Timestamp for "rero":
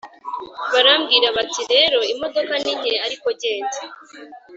1.73-1.99